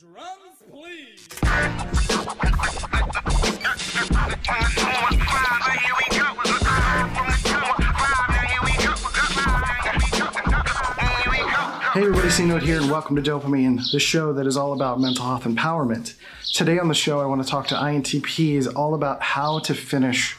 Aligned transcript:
Drums, 0.00 0.62
please. 0.72 1.28
Hey 11.92 12.00
everybody, 12.00 12.30
C 12.30 12.46
Note 12.46 12.62
here, 12.62 12.80
and 12.80 12.90
welcome 12.90 13.14
to 13.16 13.20
Dopamine, 13.20 13.90
the 13.92 14.00
show 14.00 14.32
that 14.32 14.46
is 14.46 14.56
all 14.56 14.72
about 14.72 15.02
mental 15.02 15.26
health 15.26 15.44
empowerment. 15.44 16.14
Today 16.54 16.78
on 16.78 16.88
the 16.88 16.94
show, 16.94 17.20
I 17.20 17.26
want 17.26 17.42
to 17.42 17.48
talk 17.48 17.66
to 17.66 17.74
INTPs 17.74 18.74
all 18.74 18.94
about 18.94 19.20
how 19.20 19.58
to 19.58 19.74
finish 19.74 20.34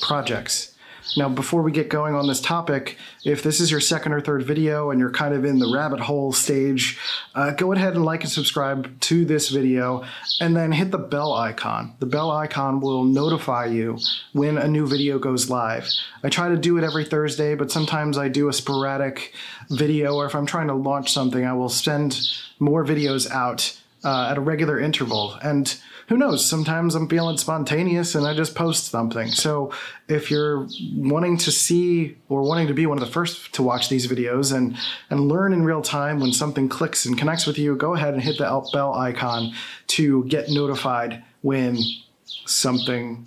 projects. 0.00 0.73
Now, 1.16 1.28
before 1.28 1.62
we 1.62 1.70
get 1.70 1.88
going 1.88 2.14
on 2.14 2.26
this 2.26 2.40
topic, 2.40 2.98
if 3.24 3.42
this 3.42 3.60
is 3.60 3.70
your 3.70 3.80
second 3.80 4.12
or 4.12 4.20
third 4.20 4.42
video 4.42 4.90
and 4.90 4.98
you're 4.98 5.10
kind 5.10 5.34
of 5.34 5.44
in 5.44 5.58
the 5.58 5.70
rabbit 5.72 6.00
hole 6.00 6.32
stage, 6.32 6.98
uh, 7.34 7.50
go 7.52 7.72
ahead 7.72 7.94
and 7.94 8.04
like 8.04 8.22
and 8.22 8.32
subscribe 8.32 8.98
to 9.00 9.24
this 9.24 9.48
video 9.48 10.04
and 10.40 10.56
then 10.56 10.72
hit 10.72 10.90
the 10.90 10.98
bell 10.98 11.32
icon. 11.32 11.94
The 12.00 12.06
bell 12.06 12.30
icon 12.30 12.80
will 12.80 13.04
notify 13.04 13.66
you 13.66 13.98
when 14.32 14.58
a 14.58 14.66
new 14.66 14.86
video 14.86 15.18
goes 15.18 15.50
live. 15.50 15.88
I 16.22 16.28
try 16.28 16.48
to 16.48 16.56
do 16.56 16.78
it 16.78 16.84
every 16.84 17.04
Thursday, 17.04 17.54
but 17.54 17.70
sometimes 17.70 18.18
I 18.18 18.28
do 18.28 18.48
a 18.48 18.52
sporadic 18.52 19.34
video, 19.70 20.16
or 20.16 20.26
if 20.26 20.34
I'm 20.34 20.46
trying 20.46 20.68
to 20.68 20.74
launch 20.74 21.12
something, 21.12 21.44
I 21.44 21.52
will 21.52 21.68
send 21.68 22.18
more 22.58 22.84
videos 22.84 23.30
out 23.30 23.78
uh, 24.04 24.28
at 24.30 24.38
a 24.38 24.40
regular 24.40 24.80
interval. 24.80 25.34
And 25.42 25.74
who 26.08 26.16
knows? 26.16 26.44
Sometimes 26.44 26.94
I'm 26.94 27.08
feeling 27.08 27.36
spontaneous 27.38 28.14
and 28.14 28.26
I 28.26 28.34
just 28.34 28.54
post 28.54 28.88
something. 28.88 29.28
So 29.30 29.72
if 30.08 30.30
you're 30.30 30.66
wanting 30.96 31.38
to 31.38 31.50
see 31.50 32.16
or 32.28 32.42
wanting 32.42 32.66
to 32.66 32.74
be 32.74 32.86
one 32.86 32.98
of 32.98 33.04
the 33.04 33.10
first 33.10 33.52
to 33.54 33.62
watch 33.62 33.88
these 33.88 34.06
videos 34.06 34.54
and 34.54 34.76
and 35.10 35.28
learn 35.28 35.52
in 35.52 35.64
real 35.64 35.82
time 35.82 36.20
when 36.20 36.32
something 36.32 36.68
clicks 36.68 37.06
and 37.06 37.16
connects 37.16 37.46
with 37.46 37.58
you, 37.58 37.74
go 37.76 37.94
ahead 37.94 38.14
and 38.14 38.22
hit 38.22 38.38
the 38.38 38.68
bell 38.72 38.94
icon 38.94 39.52
to 39.88 40.24
get 40.24 40.50
notified 40.50 41.22
when 41.42 41.78
something 42.24 43.26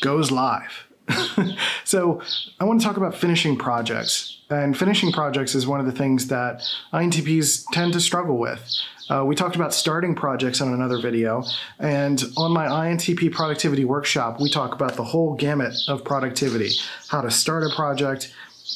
goes 0.00 0.30
live. 0.30 0.86
so 1.84 2.20
I 2.60 2.64
want 2.64 2.80
to 2.80 2.86
talk 2.86 2.96
about 2.96 3.14
finishing 3.14 3.56
projects. 3.56 4.38
And 4.50 4.76
finishing 4.76 5.12
projects 5.12 5.54
is 5.54 5.66
one 5.66 5.80
of 5.80 5.86
the 5.86 5.92
things 5.92 6.28
that 6.28 6.62
INTPs 6.92 7.64
tend 7.72 7.92
to 7.94 8.00
struggle 8.00 8.38
with. 8.38 8.62
Uh, 9.10 9.22
we 9.26 9.34
talked 9.34 9.56
about 9.56 9.74
starting 9.74 10.14
projects 10.14 10.60
on 10.60 10.72
another 10.72 10.98
video, 10.98 11.44
and 11.78 12.24
on 12.38 12.52
my 12.52 12.66
INTP 12.66 13.32
productivity 13.32 13.84
workshop, 13.84 14.40
we 14.40 14.48
talk 14.48 14.74
about 14.74 14.94
the 14.94 15.04
whole 15.04 15.34
gamut 15.34 15.74
of 15.88 16.04
productivity 16.04 16.70
how 17.08 17.20
to 17.20 17.30
start 17.30 17.64
a 17.64 17.74
project, 17.74 18.32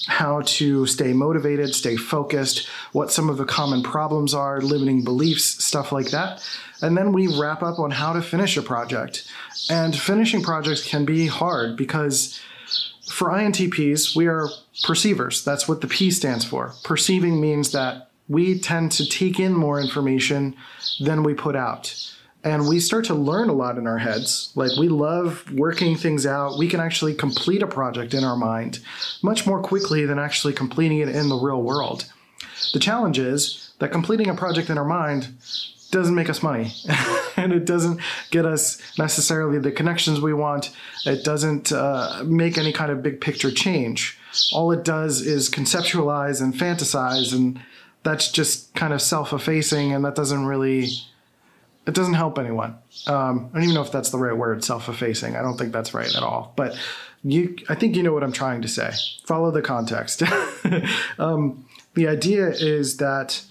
how 0.07 0.43
to 0.43 0.87
stay 0.87 1.15
motivated, 1.15 1.75
stay 1.75 1.97
focused, 1.97 2.67
what 2.93 3.11
some 3.11 3.31
of 3.31 3.39
the 3.39 3.45
common 3.47 3.83
problems 3.83 4.35
are, 4.35 4.61
limiting 4.61 5.03
beliefs, 5.03 5.65
stuff 5.65 5.93
like 5.93 6.11
that. 6.11 6.43
And 6.81 6.97
then 6.97 7.13
we 7.13 7.27
wrap 7.27 7.63
up 7.63 7.79
on 7.79 7.91
how 7.91 8.13
to 8.13 8.23
finish 8.23 8.57
a 8.57 8.63
project. 8.63 9.31
And 9.71 9.97
finishing 9.97 10.43
projects 10.43 10.87
can 10.87 11.05
be 11.05 11.27
hard 11.27 11.77
because 11.77 12.41
for 13.11 13.29
INTPs, 13.29 14.15
we 14.15 14.27
are 14.27 14.49
perceivers. 14.85 15.45
That's 15.45 15.67
what 15.67 15.81
the 15.81 15.89
P 15.89 16.11
stands 16.11 16.45
for. 16.45 16.75
Perceiving 16.85 17.41
means 17.41 17.73
that 17.73 18.11
we 18.29 18.59
tend 18.59 18.93
to 18.93 19.09
take 19.09 19.41
in 19.41 19.55
more 19.55 19.81
information 19.81 20.55
than 21.01 21.23
we 21.23 21.35
put 21.35 21.57
out. 21.57 21.95
And 22.45 22.69
we 22.69 22.79
start 22.79 23.05
to 23.07 23.15
learn 23.15 23.49
a 23.49 23.55
lot 23.55 23.79
in 23.79 23.87
our 23.87 23.99
heads. 23.99 24.53
Like 24.55 24.71
we 24.79 24.89
love 24.89 25.51
working 25.53 25.97
things 25.97 26.25
out. 26.25 26.59
We 26.59 26.69
can 26.69 26.81
actually 26.81 27.15
complete 27.15 27.63
a 27.63 27.67
project 27.67 28.15
in 28.15 28.23
our 28.23 28.37
mind 28.37 28.79
much 29.23 29.47
more 29.47 29.61
quickly 29.61 30.05
than 30.05 30.19
actually 30.19 30.53
completing 30.53 30.99
it 30.99 31.09
in 31.09 31.29
the 31.29 31.37
real 31.37 31.63
world. 31.63 32.05
The 32.73 32.79
challenge 32.79 33.19
is 33.19 33.73
that 33.81 33.91
completing 33.91 34.29
a 34.29 34.35
project 34.35 34.71
in 34.71 34.79
our 34.79 34.85
mind 34.85 35.29
doesn't 35.91 36.15
make 36.15 36.29
us 36.29 36.43
money. 36.43 36.73
And 37.37 37.53
it 37.53 37.67
doesn't 37.67 38.01
get 38.33 38.45
us 38.45 38.83
necessarily 38.99 39.61
the 39.61 39.71
connections 39.71 40.21
we 40.21 40.35
want. 40.35 40.75
It 41.07 41.23
doesn't 41.23 41.71
uh, 41.71 42.25
make 42.27 42.59
any 42.59 42.73
kind 42.73 42.91
of 42.91 43.01
big 43.01 43.21
picture 43.21 43.53
change. 43.53 44.19
All 44.53 44.73
it 44.73 44.85
does 44.85 45.21
is 45.21 45.49
conceptualize 45.49 46.43
and 46.43 46.53
fantasize 46.53 47.33
and 47.33 47.61
that's 48.03 48.33
just 48.33 48.75
kind 48.75 48.93
of 48.93 49.01
self-effacing 49.01 49.93
and 49.93 50.05
that 50.05 50.17
doesn't 50.17 50.47
really 50.47 50.89
it 51.87 51.95
doesn't 51.95 52.15
help 52.15 52.41
anyone. 52.41 52.77
Um, 53.07 53.51
i 53.53 53.55
don't 53.55 53.63
even 53.63 53.75
know 53.77 53.83
if 53.83 53.93
that's 53.93 54.11
the 54.11 54.19
right 54.19 54.37
word 54.37 54.65
self-effacing. 54.65 55.37
I 55.37 55.43
don't 55.43 55.57
think 55.57 55.73
that's 55.73 55.95
right 55.95 56.13
at 56.13 56.25
all. 56.25 56.53
But 56.57 56.77
you 57.23 57.57
i 57.69 57.77
think 57.77 57.95
you 57.95 58.03
know 58.03 58.13
what 58.13 58.25
i'm 58.25 58.33
trying 58.33 58.63
to 58.63 58.69
say. 58.69 58.91
Follow 59.27 59.53
the 59.53 59.63
context. 59.63 60.25
Um, 61.19 61.67
the 61.95 62.09
idea 62.09 62.49
is 62.49 62.99
that 62.99 63.43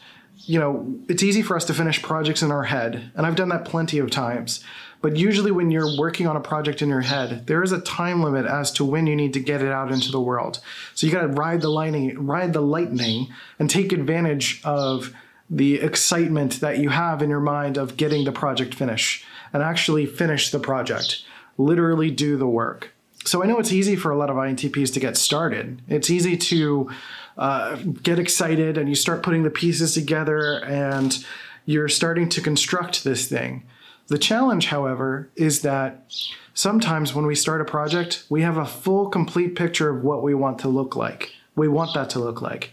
you 0.46 0.60
know 0.60 1.00
it's 1.10 1.24
easy 1.24 1.42
for 1.42 1.56
us 1.56 1.66
to 1.66 1.74
finish 1.74 2.02
projects 2.02 2.42
in 2.42 2.52
our 2.52 2.64
head 2.64 3.12
and 3.16 3.26
i've 3.26 3.36
done 3.36 3.50
that 3.50 3.66
plenty 3.66 4.00
of 4.00 4.10
times 4.10 4.64
but 5.02 5.16
usually, 5.16 5.52
when 5.52 5.70
you're 5.70 5.98
working 5.98 6.28
on 6.28 6.36
a 6.36 6.42
project 6.42 6.82
in 6.82 6.90
your 6.90 7.02
head, 7.02 7.46
there 7.46 7.62
is 7.62 7.72
a 7.72 7.80
time 7.82 8.24
limit 8.24 8.46
as 8.46 8.72
to 8.74 8.86
when 8.86 9.06
you 9.06 9.16
need 9.16 9.34
to 9.34 9.40
get 9.40 9.62
it 9.62 9.72
out 9.72 9.92
into 9.92 10.12
the 10.12 10.20
world. 10.20 10.60
So 10.96 11.06
you 11.06 11.14
got 11.14 11.22
to 11.22 11.28
ride 11.28 11.62
the 11.62 11.70
lightning, 11.70 12.26
ride 12.26 12.54
the 12.54 12.62
lightning, 12.62 13.32
and 13.60 13.70
take 13.70 13.92
advantage 13.92 14.62
of 14.64 15.14
the 15.50 15.76
excitement 15.76 16.60
that 16.62 16.80
you 16.80 16.90
have 16.90 17.22
in 17.22 17.30
your 17.30 17.40
mind 17.40 17.78
of 17.78 17.96
getting 17.96 18.26
the 18.26 18.32
project 18.32 18.74
finished 18.74 19.24
and 19.54 19.62
actually 19.62 20.06
finish 20.06 20.50
the 20.50 20.60
project. 20.60 21.24
Literally 21.58 22.10
do 22.12 22.36
the 22.36 22.48
work. 22.48 22.94
So 23.24 23.44
I 23.44 23.46
know 23.46 23.60
it's 23.60 23.72
easy 23.72 23.96
for 23.96 24.12
a 24.12 24.18
lot 24.18 24.30
of 24.30 24.36
INTPs 24.36 24.94
to 24.94 25.00
get 25.00 25.16
started. 25.16 25.82
It's 25.88 26.10
easy 26.10 26.38
to 26.38 26.90
uh, 27.38 27.76
get 27.76 28.20
excited 28.20 28.78
and 28.78 28.90
you 28.90 28.96
start 28.96 29.24
putting 29.24 29.44
the 29.44 29.50
pieces 29.50 29.94
together 29.94 30.64
and 30.66 31.24
you're 31.66 31.90
starting 31.90 32.30
to 32.30 32.42
construct 32.42 33.04
this 33.04 33.28
thing. 33.28 33.64
The 34.08 34.18
challenge, 34.18 34.68
however, 34.68 35.30
is 35.36 35.62
that 35.62 36.12
sometimes 36.54 37.14
when 37.14 37.26
we 37.26 37.36
start 37.36 37.62
a 37.62 37.66
project, 37.66 38.26
we 38.30 38.42
have 38.42 38.58
a 38.58 38.66
full, 38.66 39.10
complete 39.10 39.56
picture 39.56 39.90
of 39.90 40.04
what 40.04 40.24
we 40.24 40.34
want 40.34 40.60
to 40.60 40.70
look 40.70 40.96
like. 40.96 41.34
We 41.56 41.68
want 41.68 41.94
that 41.94 42.10
to 42.12 42.20
look 42.20 42.42
like. 42.42 42.72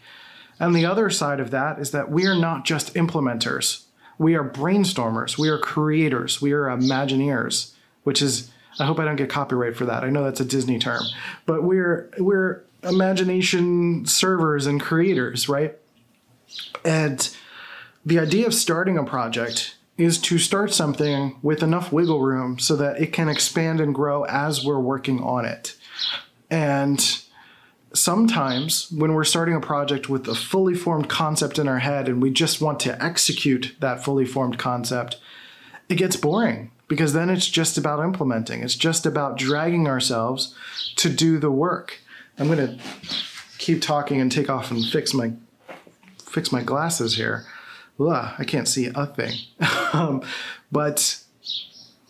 And 0.61 0.75
the 0.75 0.87
other 0.87 1.11
side 1.11 1.41
of 1.41 1.51
that 1.51 1.81
is 1.81 1.91
that 1.91 2.11
we 2.11 2.27
are 2.27 2.37
not 2.37 2.65
just 2.65 2.95
implementers. 2.95 3.83
We 4.17 4.37
are 4.37 4.49
brainstormers. 4.49 5.37
We 5.37 5.49
are 5.49 5.59
creators. 5.59 6.41
We 6.41 6.53
are 6.53 6.67
imagineers, 6.67 7.73
which 8.05 8.23
is, 8.23 8.51
I 8.79 8.85
hope 8.85 9.01
I 9.01 9.05
don't 9.05 9.17
get 9.17 9.29
copyright 9.29 9.77
for 9.77 9.87
that. 9.87 10.05
I 10.05 10.11
know 10.11 10.23
that's 10.23 10.41
a 10.41 10.45
Disney 10.45 10.79
term, 10.79 11.03
but 11.47 11.65
we're, 11.65 12.11
we're 12.19 12.63
imagination 12.85 14.07
servers 14.07 14.67
and 14.67 14.81
creators, 14.81 15.49
right? 15.49 15.77
And 16.85 17.35
the 18.05 18.19
idea 18.19 18.47
of 18.47 18.55
starting 18.55 18.99
a 18.99 19.05
project 19.05 19.77
is 19.97 20.19
to 20.19 20.39
start 20.39 20.73
something 20.73 21.37
with 21.43 21.63
enough 21.63 21.93
wiggle 21.93 22.21
room 22.21 22.59
so 22.59 22.77
that 22.77 23.01
it 23.01 23.13
can 23.13 23.29
expand 23.29 23.81
and 23.81 23.95
grow 23.95 24.25
as 24.25 24.65
we're 24.65 24.81
working 24.81 25.23
on 25.23 25.45
it. 25.45 25.77
And 26.51 27.01
sometimes 27.93 28.91
when 28.91 29.15
we're 29.15 29.25
starting 29.25 29.55
a 29.55 29.61
project 29.61 30.09
with 30.09 30.29
a 30.29 30.35
fully 30.35 30.75
formed 30.75 31.09
concept 31.09 31.59
in 31.59 31.69
our 31.69 31.79
head 31.79 32.09
and 32.09 32.21
we 32.21 32.31
just 32.31 32.61
want 32.61 32.81
to 32.81 33.03
execute 33.03 33.75
that 33.81 34.05
fully 34.05 34.27
formed 34.27 34.59
concept, 34.59 35.17
it 35.89 35.95
gets 35.95 36.17
boring 36.17 36.71
because 36.89 37.13
then 37.13 37.31
it's 37.31 37.49
just 37.49 37.79
about 37.79 38.05
implementing. 38.05 38.63
It's 38.63 38.75
just 38.75 39.07
about 39.07 39.39
dragging 39.39 39.87
ourselves 39.87 40.55
to 40.97 41.09
do 41.09 41.39
the 41.39 41.51
work. 41.51 42.01
I'm 42.39 42.49
to 42.49 42.79
keep 43.59 43.83
talking 43.83 44.21
and 44.21 44.31
take 44.31 44.51
off 44.51 44.71
and 44.71 44.85
fix 44.85 45.15
my 45.15 45.33
fix 46.19 46.51
my 46.51 46.63
glasses 46.63 47.17
here 47.17 47.47
ugh, 48.01 48.35
I 48.39 48.45
can't 48.45 48.69
see 48.69 48.91
a 48.95 49.07
thing. 49.07 49.33
um, 49.93 50.23
but 50.71 51.21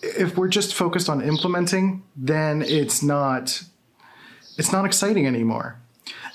if 0.02 0.36
we're 0.36 0.48
just 0.48 0.74
focused 0.74 1.08
on 1.08 1.20
implementing, 1.22 2.02
then 2.16 2.62
it's 2.62 3.02
not 3.02 3.62
it's 4.56 4.72
not 4.72 4.84
exciting 4.84 5.26
anymore. 5.26 5.80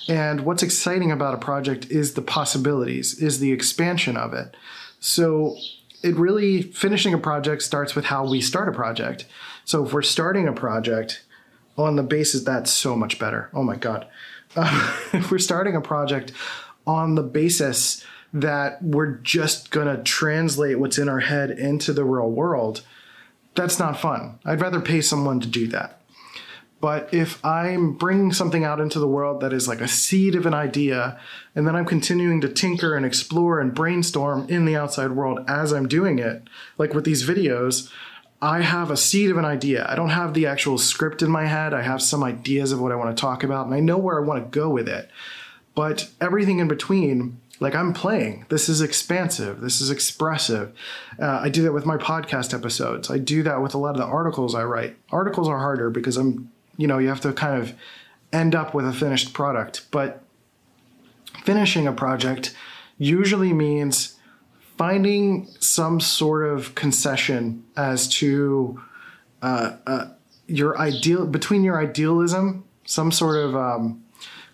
And 0.09 0.41
what's 0.41 0.63
exciting 0.63 1.11
about 1.11 1.35
a 1.35 1.37
project 1.37 1.89
is 1.89 2.15
the 2.15 2.21
possibilities, 2.21 3.21
is 3.21 3.39
the 3.39 3.51
expansion 3.51 4.17
of 4.17 4.33
it. 4.33 4.57
So 4.99 5.55
it 6.03 6.15
really 6.15 6.63
finishing 6.63 7.13
a 7.13 7.17
project 7.17 7.61
starts 7.61 7.95
with 7.95 8.05
how 8.05 8.27
we 8.27 8.41
start 8.41 8.67
a 8.67 8.71
project. 8.71 9.25
So 9.65 9.85
if 9.85 9.93
we're 9.93 10.01
starting 10.01 10.47
a 10.47 10.53
project 10.53 11.23
on 11.85 11.95
the 11.95 12.03
basis 12.03 12.43
that's 12.43 12.71
so 12.71 12.95
much 12.95 13.19
better. 13.19 13.49
Oh 13.53 13.63
my 13.63 13.75
god. 13.75 14.07
Uh, 14.55 14.95
if 15.13 15.31
we're 15.31 15.39
starting 15.39 15.75
a 15.75 15.81
project 15.81 16.31
on 16.85 17.15
the 17.15 17.23
basis 17.23 18.03
that 18.33 18.81
we're 18.83 19.15
just 19.17 19.71
going 19.71 19.87
to 19.87 20.03
translate 20.03 20.79
what's 20.79 20.97
in 20.97 21.09
our 21.09 21.21
head 21.21 21.49
into 21.49 21.93
the 21.93 22.03
real 22.03 22.29
world, 22.29 22.81
that's 23.55 23.79
not 23.79 23.99
fun. 23.99 24.39
I'd 24.45 24.61
rather 24.61 24.79
pay 24.79 25.01
someone 25.01 25.39
to 25.39 25.47
do 25.47 25.67
that. 25.67 26.01
But 26.81 27.13
if 27.13 27.43
I'm 27.43 27.93
bringing 27.93 28.31
something 28.31 28.63
out 28.63 28.79
into 28.79 28.99
the 28.99 29.07
world 29.07 29.41
that 29.41 29.51
is 29.51 29.67
like 29.67 29.81
a 29.81 29.87
seed 29.87 30.35
of 30.35 30.45
an 30.45 30.53
idea, 30.53 31.19
and 31.53 31.67
then 31.67 31.75
I'm 31.75 31.85
continuing 31.85 32.39
to 32.41 32.49
tinker 32.49 32.95
and 32.95 33.05
explore 33.05 33.59
and 33.59 33.73
brainstorm 33.73 34.47
in 34.47 34.63
the 34.63 34.77
outside 34.77 35.11
world 35.11 35.39
as 35.47 35.73
I'm 35.73 35.89
doing 35.89 36.19
it, 36.19 36.43
like 36.77 36.93
with 36.93 37.03
these 37.03 37.27
videos, 37.27 37.91
I 38.41 38.61
have 38.61 38.89
a 38.89 38.97
seed 38.97 39.31
of 39.31 39.37
an 39.37 39.45
idea. 39.45 39.85
I 39.89 39.95
don't 39.95 40.09
have 40.09 40.33
the 40.33 40.45
actual 40.45 40.77
script 40.77 41.21
in 41.21 41.29
my 41.29 41.45
head. 41.45 41.73
I 41.73 41.81
have 41.81 42.01
some 42.01 42.23
ideas 42.23 42.71
of 42.71 42.79
what 42.79 42.91
I 42.91 42.95
want 42.95 43.15
to 43.15 43.19
talk 43.19 43.43
about, 43.43 43.65
and 43.65 43.75
I 43.75 43.81
know 43.81 43.97
where 43.97 44.17
I 44.17 44.25
want 44.25 44.43
to 44.43 44.59
go 44.59 44.69
with 44.69 44.87
it. 44.87 45.09
But 45.75 46.09
everything 46.21 46.59
in 46.59 46.67
between 46.67 47.39
Like 47.59 47.75
I'm 47.75 47.93
playing. 47.93 48.45
This 48.49 48.69
is 48.69 48.81
expansive. 48.81 49.59
This 49.59 49.81
is 49.81 49.91
expressive. 49.91 50.71
Uh, 51.19 51.41
I 51.43 51.49
do 51.49 51.63
that 51.63 51.73
with 51.73 51.85
my 51.85 51.97
podcast 51.97 52.53
episodes. 52.53 53.11
I 53.11 53.17
do 53.17 53.43
that 53.43 53.61
with 53.61 53.73
a 53.73 53.77
lot 53.77 53.91
of 53.91 53.97
the 53.97 54.05
articles 54.05 54.55
I 54.55 54.63
write. 54.63 54.95
Articles 55.11 55.49
are 55.49 55.59
harder 55.59 55.89
because 55.89 56.15
I'm, 56.15 56.51
you 56.77 56.87
know, 56.87 56.99
you 56.99 57.09
have 57.09 57.21
to 57.21 57.33
kind 57.33 57.61
of 57.61 57.73
end 58.31 58.55
up 58.55 58.73
with 58.73 58.87
a 58.87 58.93
finished 58.93 59.33
product. 59.33 59.87
But 59.91 60.23
finishing 61.43 61.85
a 61.85 61.91
project 61.91 62.55
usually 62.97 63.51
means 63.51 64.15
finding 64.79 65.45
some 65.59 65.99
sort 65.99 66.47
of 66.47 66.73
concession 66.73 67.61
as 67.75 68.07
to 68.07 68.81
uh, 69.41 69.75
uh, 69.85 70.05
your 70.47 70.77
ideal 70.77 71.27
between 71.27 71.65
your 71.65 71.77
idealism, 71.77 72.63
some 72.85 73.11
sort 73.11 73.35
of 73.35 73.57
um, 73.57 74.01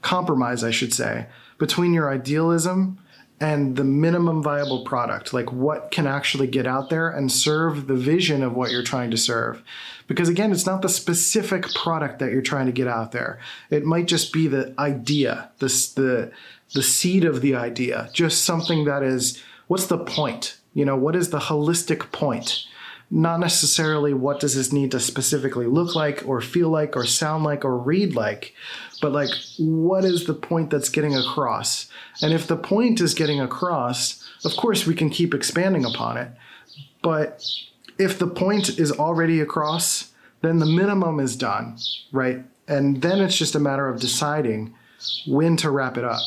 compromise, 0.01 0.63
I 0.63 0.71
should 0.71 0.95
say, 0.95 1.27
between 1.59 1.93
your 1.93 2.09
idealism 2.11 2.99
and 3.39 3.75
the 3.75 3.83
minimum 3.83 4.41
viable 4.41 4.83
product, 4.83 5.31
like 5.31 5.51
what 5.51 5.91
can 5.91 6.07
actually 6.07 6.47
get 6.47 6.65
out 6.65 6.89
there 6.89 7.07
and 7.07 7.31
serve 7.31 7.85
the 7.85 7.93
vision 7.93 8.41
of 8.41 8.55
what 8.55 8.71
you're 8.71 8.81
trying 8.81 9.11
to 9.11 9.17
serve. 9.17 9.61
Because 10.07 10.27
again, 10.27 10.51
it's 10.51 10.65
not 10.65 10.81
the 10.81 10.89
specific 10.89 11.71
product 11.75 12.17
that 12.17 12.31
you're 12.31 12.41
trying 12.41 12.65
to 12.65 12.71
get 12.71 12.87
out 12.87 13.11
there. 13.11 13.39
It 13.69 13.85
might 13.85 14.07
just 14.07 14.33
be 14.33 14.47
the 14.47 14.73
idea, 14.79 15.51
the, 15.59 15.67
the, 15.67 16.31
the 16.73 16.81
seed 16.81 17.25
of 17.25 17.41
the 17.41 17.53
idea, 17.53 18.09
just 18.11 18.43
something 18.43 18.85
that 18.85 19.03
is, 19.03 19.43
what's 19.67 19.87
the 19.87 19.97
point? 19.97 20.57
You 20.73 20.85
know, 20.85 20.95
what 20.95 21.15
is 21.15 21.29
the 21.29 21.39
holistic 21.39 22.11
point? 22.11 22.65
Not 23.11 23.39
necessarily 23.39 24.13
what 24.13 24.39
does 24.39 24.55
this 24.55 24.73
need 24.73 24.91
to 24.91 24.99
specifically 24.99 25.67
look 25.67 25.95
like 25.95 26.23
or 26.27 26.41
feel 26.41 26.69
like 26.69 26.95
or 26.95 27.05
sound 27.05 27.43
like 27.43 27.63
or 27.63 27.77
read 27.77 28.15
like, 28.15 28.53
but 29.01 29.11
like 29.11 29.29
what 29.59 30.03
is 30.03 30.25
the 30.25 30.33
point 30.33 30.69
that's 30.69 30.89
getting 30.89 31.15
across? 31.15 31.87
And 32.21 32.33
if 32.33 32.47
the 32.47 32.57
point 32.57 32.99
is 33.01 33.13
getting 33.13 33.39
across, 33.39 34.23
of 34.43 34.55
course 34.57 34.87
we 34.87 34.95
can 34.95 35.09
keep 35.09 35.33
expanding 35.33 35.85
upon 35.85 36.17
it. 36.17 36.29
But 37.03 37.43
if 37.99 38.17
the 38.17 38.27
point 38.27 38.79
is 38.79 38.91
already 38.91 39.39
across, 39.39 40.11
then 40.41 40.59
the 40.59 40.65
minimum 40.65 41.19
is 41.19 41.35
done, 41.35 41.77
right? 42.11 42.43
And 42.67 43.01
then 43.01 43.21
it's 43.21 43.37
just 43.37 43.55
a 43.55 43.59
matter 43.59 43.87
of 43.87 43.99
deciding 43.99 44.73
when 45.27 45.57
to 45.57 45.69
wrap 45.69 45.97
it 45.97 46.03
up. 46.03 46.21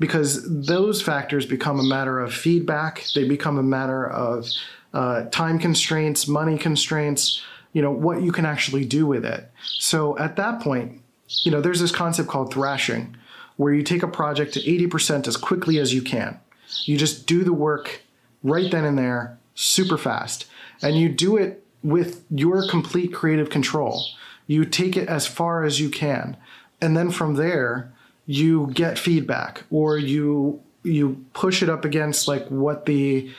Because 0.00 0.66
those 0.66 1.00
factors 1.00 1.46
become 1.46 1.78
a 1.78 1.84
matter 1.84 2.18
of 2.18 2.34
feedback, 2.34 3.04
they 3.14 3.28
become 3.28 3.58
a 3.58 3.62
matter 3.62 4.08
of 4.08 4.48
uh, 4.92 5.26
time 5.26 5.58
constraints, 5.58 6.26
money 6.26 6.58
constraints, 6.58 7.42
you 7.72 7.82
know, 7.82 7.92
what 7.92 8.22
you 8.22 8.32
can 8.32 8.44
actually 8.44 8.84
do 8.84 9.06
with 9.06 9.24
it. 9.24 9.48
So 9.78 10.18
at 10.18 10.36
that 10.36 10.60
point, 10.60 11.00
you 11.44 11.52
know, 11.52 11.60
there's 11.60 11.80
this 11.80 11.92
concept 11.92 12.28
called 12.28 12.52
thrashing, 12.52 13.16
where 13.56 13.72
you 13.72 13.82
take 13.82 14.02
a 14.02 14.08
project 14.08 14.54
to 14.54 14.60
80% 14.60 15.28
as 15.28 15.36
quickly 15.36 15.78
as 15.78 15.94
you 15.94 16.02
can. 16.02 16.40
You 16.84 16.96
just 16.96 17.26
do 17.26 17.44
the 17.44 17.52
work 17.52 18.02
right 18.42 18.70
then 18.70 18.84
and 18.84 18.98
there, 18.98 19.38
super 19.54 19.98
fast. 19.98 20.46
And 20.82 20.96
you 20.96 21.08
do 21.08 21.36
it 21.36 21.62
with 21.82 22.24
your 22.30 22.68
complete 22.68 23.12
creative 23.12 23.50
control. 23.50 24.04
You 24.46 24.64
take 24.64 24.96
it 24.96 25.08
as 25.08 25.26
far 25.26 25.62
as 25.62 25.78
you 25.78 25.90
can. 25.90 26.36
And 26.80 26.96
then 26.96 27.10
from 27.10 27.34
there, 27.34 27.92
you 28.26 28.68
get 28.72 28.98
feedback 28.98 29.64
or 29.70 29.98
you 29.98 30.62
you 30.82 31.24
push 31.34 31.62
it 31.62 31.68
up 31.68 31.84
against 31.84 32.28
like 32.28 32.46
what 32.48 32.86
the 32.86 33.30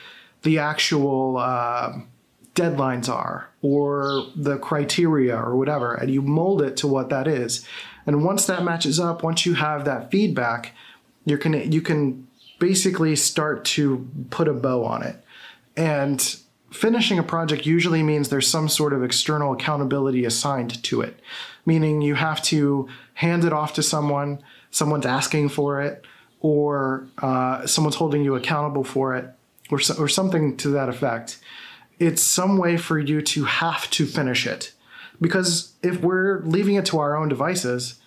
the 0.42 0.58
actual 0.58 1.36
uh, 1.38 1.92
deadlines 2.54 3.08
are 3.08 3.48
or 3.62 4.26
the 4.36 4.58
criteria 4.58 5.36
or 5.36 5.56
whatever, 5.56 5.94
and 5.94 6.10
you 6.10 6.20
mold 6.20 6.62
it 6.62 6.76
to 6.78 6.86
what 6.86 7.08
that 7.10 7.26
is. 7.26 7.66
And 8.06 8.24
once 8.24 8.46
that 8.46 8.64
matches 8.64 8.98
up, 8.98 9.22
once 9.22 9.46
you 9.46 9.54
have 9.54 9.84
that 9.84 10.10
feedback, 10.10 10.74
you 11.24 11.38
can 11.38 11.72
you 11.72 11.80
can 11.80 12.26
basically 12.58 13.16
start 13.16 13.64
to 13.64 14.08
put 14.30 14.48
a 14.48 14.52
bow 14.52 14.84
on 14.84 15.02
it. 15.02 15.16
And 15.76 16.36
finishing 16.70 17.18
a 17.18 17.22
project 17.22 17.66
usually 17.66 18.02
means 18.02 18.28
there's 18.28 18.48
some 18.48 18.68
sort 18.68 18.92
of 18.92 19.02
external 19.02 19.52
accountability 19.52 20.24
assigned 20.24 20.82
to 20.84 21.00
it, 21.00 21.18
meaning 21.64 22.02
you 22.02 22.14
have 22.14 22.42
to 22.42 22.88
hand 23.14 23.44
it 23.44 23.52
off 23.52 23.74
to 23.74 23.82
someone, 23.82 24.42
someone's 24.72 25.06
asking 25.06 25.50
for 25.50 25.80
it, 25.80 26.04
or 26.40 27.06
uh, 27.18 27.64
someone's 27.66 27.94
holding 27.94 28.24
you 28.24 28.34
accountable 28.34 28.82
for 28.82 29.14
it, 29.14 29.32
or, 29.70 29.78
so, 29.78 29.94
or 29.94 30.08
something 30.08 30.56
to 30.56 30.70
that 30.70 30.88
effect 30.88 31.38
it's 32.02 32.22
some 32.22 32.58
way 32.58 32.76
for 32.76 32.98
you 32.98 33.22
to 33.22 33.44
have 33.44 33.88
to 33.90 34.06
finish 34.06 34.46
it. 34.46 34.72
Because 35.20 35.74
if 35.82 36.00
we're 36.00 36.40
leaving 36.40 36.74
it 36.74 36.86
to 36.86 36.98
our 36.98 37.16
own 37.16 37.28
devices, 37.28 38.00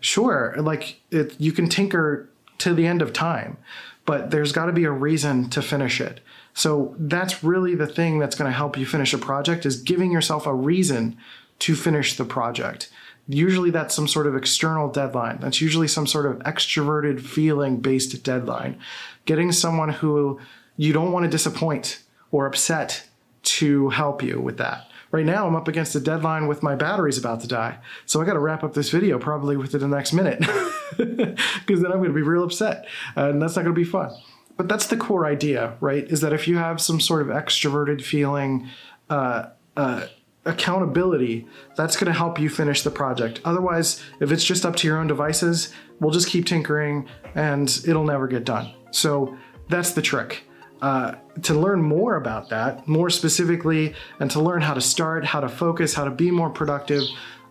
sure, 0.00 0.54
like 0.58 1.00
it, 1.10 1.36
you 1.38 1.52
can 1.52 1.68
tinker 1.68 2.28
to 2.58 2.74
the 2.74 2.86
end 2.86 3.02
of 3.02 3.12
time, 3.12 3.56
but 4.04 4.30
there's 4.30 4.52
got 4.52 4.66
to 4.66 4.72
be 4.72 4.84
a 4.84 4.90
reason 4.90 5.48
to 5.50 5.62
finish 5.62 6.00
it. 6.00 6.20
So 6.54 6.94
that's 6.98 7.44
really 7.44 7.74
the 7.74 7.86
thing 7.86 8.18
that's 8.18 8.34
going 8.34 8.50
to 8.50 8.56
help 8.56 8.76
you 8.76 8.86
finish 8.86 9.12
a 9.12 9.18
project 9.18 9.64
is 9.64 9.80
giving 9.80 10.10
yourself 10.10 10.46
a 10.46 10.54
reason 10.54 11.16
to 11.60 11.76
finish 11.76 12.16
the 12.16 12.24
project. 12.24 12.90
Usually 13.28 13.70
that's 13.70 13.94
some 13.94 14.06
sort 14.06 14.26
of 14.26 14.36
external 14.36 14.88
deadline. 14.88 15.38
That's 15.40 15.60
usually 15.60 15.88
some 15.88 16.06
sort 16.06 16.26
of 16.26 16.38
extroverted 16.40 17.20
feeling 17.20 17.78
based 17.78 18.22
deadline. 18.22 18.78
Getting 19.24 19.50
someone 19.52 19.88
who 19.88 20.40
you 20.76 20.92
don't 20.92 21.12
want 21.12 21.24
to 21.24 21.30
disappoint 21.30 22.02
or 22.30 22.46
upset 22.46 23.08
to 23.42 23.88
help 23.90 24.22
you 24.22 24.40
with 24.40 24.58
that. 24.58 24.88
Right 25.10 25.24
now, 25.24 25.46
I'm 25.46 25.54
up 25.54 25.68
against 25.68 25.94
a 25.94 26.00
deadline 26.00 26.46
with 26.46 26.62
my 26.62 26.74
battery's 26.74 27.16
about 27.16 27.40
to 27.40 27.48
die. 27.48 27.78
So 28.06 28.20
I 28.20 28.24
got 28.24 28.34
to 28.34 28.40
wrap 28.40 28.64
up 28.64 28.74
this 28.74 28.90
video 28.90 29.18
probably 29.18 29.56
within 29.56 29.80
the 29.80 29.88
next 29.88 30.12
minute 30.12 30.40
because 30.96 31.80
then 31.80 31.92
I'm 31.92 31.98
going 31.98 32.10
to 32.10 32.12
be 32.12 32.22
real 32.22 32.42
upset 32.42 32.86
and 33.14 33.40
that's 33.40 33.56
not 33.56 33.62
going 33.62 33.74
to 33.74 33.80
be 33.80 33.84
fun. 33.84 34.10
But 34.56 34.68
that's 34.68 34.86
the 34.86 34.96
core 34.96 35.26
idea, 35.26 35.74
right? 35.80 36.04
Is 36.04 36.22
that 36.22 36.32
if 36.32 36.48
you 36.48 36.56
have 36.56 36.80
some 36.80 37.00
sort 37.00 37.22
of 37.22 37.28
extroverted 37.28 38.02
feeling, 38.02 38.68
uh, 39.10 39.50
uh, 39.76 40.06
accountability, 40.46 41.46
that's 41.76 41.96
going 41.96 42.10
to 42.10 42.16
help 42.16 42.38
you 42.38 42.48
finish 42.48 42.82
the 42.82 42.90
project. 42.90 43.40
Otherwise, 43.44 44.02
if 44.20 44.32
it's 44.32 44.44
just 44.44 44.64
up 44.64 44.76
to 44.76 44.86
your 44.86 44.98
own 44.98 45.06
devices, 45.06 45.72
we'll 46.00 46.12
just 46.12 46.28
keep 46.28 46.46
tinkering 46.46 47.06
and 47.34 47.80
it'll 47.86 48.04
never 48.04 48.26
get 48.26 48.44
done. 48.44 48.72
So 48.90 49.36
that's 49.68 49.92
the 49.92 50.02
trick. 50.02 50.44
Uh, 50.80 51.14
to 51.42 51.54
learn 51.54 51.82
more 51.82 52.16
about 52.16 52.50
that, 52.50 52.86
more 52.86 53.10
specifically, 53.10 53.94
and 54.20 54.30
to 54.30 54.40
learn 54.40 54.60
how 54.60 54.74
to 54.74 54.80
start, 54.80 55.24
how 55.24 55.40
to 55.40 55.48
focus, 55.48 55.94
how 55.94 56.04
to 56.04 56.10
be 56.10 56.30
more 56.30 56.50
productive, 56.50 57.02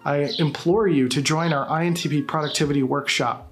I 0.06 0.30
implore 0.38 0.88
you 0.88 1.10
to 1.10 1.22
join 1.22 1.52
our 1.52 1.68
INTP 1.68 2.28
Productivity 2.28 2.84
Workshop 2.84 3.52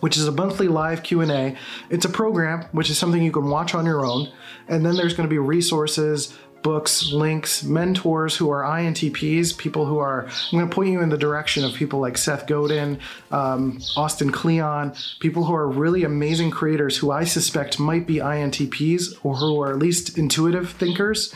which 0.00 0.16
is 0.16 0.26
a 0.26 0.32
monthly 0.32 0.66
live 0.68 1.02
Q&A. 1.02 1.56
It's 1.90 2.04
a 2.04 2.08
program, 2.08 2.66
which 2.72 2.90
is 2.90 2.98
something 2.98 3.22
you 3.22 3.32
can 3.32 3.48
watch 3.48 3.74
on 3.74 3.84
your 3.84 4.04
own, 4.04 4.32
and 4.68 4.84
then 4.84 4.96
there's 4.96 5.14
going 5.14 5.28
to 5.28 5.30
be 5.30 5.38
resources, 5.38 6.36
books, 6.62 7.12
links, 7.12 7.62
mentors 7.62 8.36
who 8.36 8.50
are 8.50 8.62
INTPs, 8.62 9.56
people 9.56 9.86
who 9.86 9.98
are, 9.98 10.26
I'm 10.26 10.58
going 10.58 10.68
to 10.68 10.74
point 10.74 10.90
you 10.90 11.00
in 11.00 11.08
the 11.08 11.18
direction 11.18 11.64
of 11.64 11.74
people 11.74 12.00
like 12.00 12.18
Seth 12.18 12.46
Godin, 12.46 12.98
um, 13.30 13.80
Austin 13.96 14.30
Kleon, 14.30 14.94
people 15.20 15.44
who 15.44 15.54
are 15.54 15.68
really 15.68 16.04
amazing 16.04 16.50
creators 16.50 16.96
who 16.96 17.10
I 17.10 17.24
suspect 17.24 17.78
might 17.78 18.06
be 18.06 18.16
INTPs 18.16 19.18
or 19.22 19.36
who 19.36 19.60
are 19.62 19.70
at 19.70 19.78
least 19.78 20.18
intuitive 20.18 20.70
thinkers, 20.70 21.34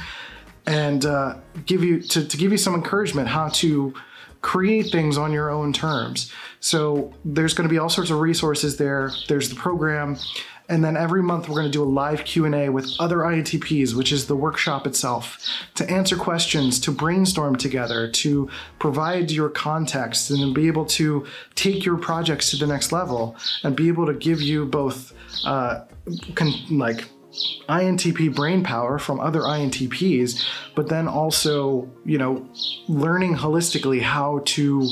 and 0.66 1.04
uh, 1.04 1.37
give 1.66 1.84
you 1.84 2.00
to, 2.00 2.26
to 2.26 2.37
give 2.37 2.50
you 2.50 2.58
some 2.58 2.75
encouragement 2.75 3.28
how 3.28 3.49
to 3.49 3.94
create 4.40 4.90
things 4.90 5.16
on 5.16 5.32
your 5.32 5.50
own 5.50 5.72
terms. 5.72 6.30
So 6.60 7.12
there's 7.25 7.54
going 7.54 7.68
to 7.68 7.72
be 7.72 7.78
all 7.78 7.88
sorts 7.88 8.10
of 8.10 8.20
resources 8.20 8.76
there. 8.76 9.10
There's 9.26 9.49
the 9.49 9.54
program. 9.54 10.16
And 10.68 10.83
then 10.83 10.97
every 10.97 11.23
month 11.23 11.49
we're 11.49 11.56
going 11.56 11.71
to 11.71 11.73
do 11.73 11.83
a 11.83 11.85
live 11.85 12.25
Q&A 12.25 12.71
with 12.71 12.90
other 12.99 13.18
INTPs, 13.18 13.94
which 13.94 14.12
is 14.12 14.26
the 14.26 14.37
workshop 14.37 14.87
itself, 14.87 15.38
to 15.75 15.88
answer 15.90 16.16
questions, 16.16 16.80
to 16.80 16.90
brainstorm 16.90 17.56
together, 17.56 18.09
to 18.09 18.49
provide 18.78 19.30
your 19.30 19.50
context 19.50 20.30
and 20.30 20.54
be 20.54 20.66
able 20.66 20.87
to 20.87 21.26
take 21.54 21.85
your 21.85 21.99
projects 21.99 22.50
to 22.50 22.56
the 22.56 22.66
next 22.66 22.92
level 22.92 23.37
and 23.62 23.76
be 23.76 23.88
able 23.88 24.06
to 24.06 24.14
give 24.14 24.40
you 24.40 24.64
both 24.64 25.12
uh, 25.44 25.85
like 26.71 27.09
INTP 27.68 28.35
brain 28.35 28.62
power 28.62 28.99
from 28.99 29.21
other 29.21 29.40
INTPs, 29.40 30.44
but 30.75 30.88
then 30.88 31.09
also, 31.09 31.90
you 32.04 32.16
know, 32.16 32.49
learning 32.88 33.37
holistically 33.37 34.00
how 34.00 34.40
to 34.47 34.88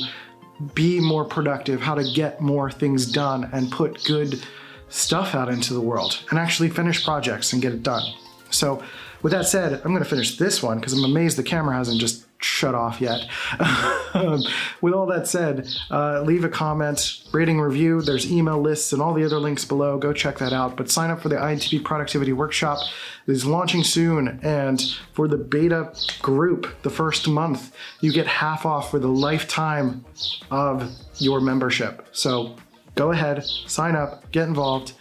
be 0.74 1.00
more 1.00 1.24
productive, 1.24 1.80
how 1.80 1.94
to 1.94 2.04
get 2.12 2.40
more 2.40 2.70
things 2.70 3.10
done 3.10 3.48
and 3.52 3.70
put 3.70 4.04
good 4.04 4.44
stuff 4.92 5.34
out 5.34 5.48
into 5.48 5.74
the 5.74 5.80
world 5.80 6.22
and 6.30 6.38
actually 6.38 6.68
finish 6.68 7.04
projects 7.04 7.52
and 7.52 7.62
get 7.62 7.72
it 7.72 7.82
done. 7.82 8.02
So 8.50 8.82
with 9.22 9.32
that 9.32 9.46
said, 9.46 9.74
I'm 9.74 9.92
going 9.92 10.02
to 10.02 10.08
finish 10.08 10.36
this 10.36 10.62
one 10.62 10.78
because 10.78 10.92
I'm 10.92 11.04
amazed 11.04 11.38
the 11.38 11.42
camera 11.42 11.76
hasn't 11.76 12.00
just 12.00 12.26
shut 12.42 12.74
off 12.74 13.00
yet. 13.00 13.20
with 14.80 14.92
all 14.92 15.06
that 15.06 15.28
said, 15.28 15.68
uh, 15.90 16.22
leave 16.22 16.44
a 16.44 16.48
comment, 16.48 17.22
rating, 17.32 17.60
review. 17.60 18.02
There's 18.02 18.30
email 18.30 18.60
lists 18.60 18.92
and 18.92 19.00
all 19.00 19.14
the 19.14 19.24
other 19.24 19.38
links 19.38 19.64
below. 19.64 19.96
Go 19.96 20.12
check 20.12 20.38
that 20.38 20.52
out. 20.52 20.76
But 20.76 20.90
sign 20.90 21.10
up 21.10 21.20
for 21.20 21.28
the 21.28 21.36
INTP 21.36 21.84
Productivity 21.84 22.32
Workshop. 22.32 22.78
It 23.26 23.32
is 23.32 23.46
launching 23.46 23.84
soon. 23.84 24.40
And 24.42 24.82
for 25.12 25.28
the 25.28 25.38
beta 25.38 25.94
group, 26.20 26.66
the 26.82 26.90
first 26.90 27.28
month, 27.28 27.74
you 28.00 28.12
get 28.12 28.26
half 28.26 28.66
off 28.66 28.90
for 28.90 28.98
the 28.98 29.08
lifetime 29.08 30.04
of 30.50 30.90
your 31.18 31.40
membership. 31.40 32.08
So 32.10 32.56
go 32.94 33.12
ahead, 33.12 33.44
sign 33.44 33.96
up, 33.96 34.30
get 34.32 34.48
involved, 34.48 34.92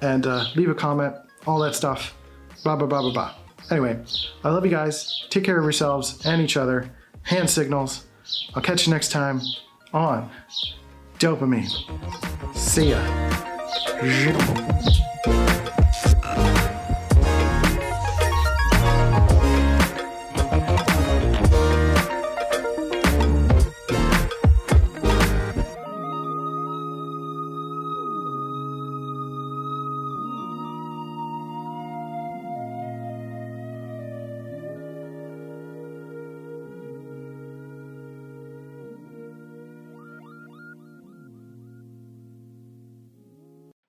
and 0.00 0.26
uh, 0.26 0.44
leave 0.56 0.70
a 0.70 0.74
comment, 0.74 1.14
all 1.46 1.58
that 1.60 1.74
stuff. 1.74 2.14
Blah, 2.62 2.76
blah, 2.76 2.86
blah, 2.86 3.02
blah, 3.02 3.12
blah. 3.12 3.34
Anyway, 3.70 3.98
I 4.42 4.50
love 4.50 4.64
you 4.64 4.70
guys. 4.70 5.24
Take 5.30 5.44
care 5.44 5.58
of 5.58 5.64
yourselves 5.64 6.24
and 6.26 6.40
each 6.40 6.56
other. 6.56 6.90
Hand 7.22 7.48
signals. 7.48 8.06
I'll 8.54 8.62
catch 8.62 8.86
you 8.86 8.92
next 8.92 9.10
time 9.10 9.40
on 9.92 10.30
Dopamine. 11.18 11.70
See 12.54 12.90
ya. 12.90 13.00